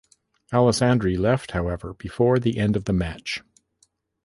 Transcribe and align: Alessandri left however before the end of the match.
Alessandri 0.51 1.15
left 1.15 1.51
however 1.51 1.93
before 1.93 2.39
the 2.39 2.57
end 2.57 2.75
of 2.75 2.85
the 2.85 2.91
match. 2.91 3.43